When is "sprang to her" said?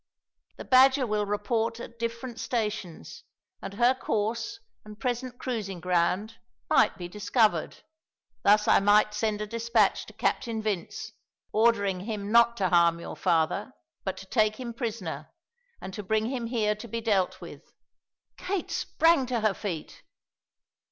18.71-19.53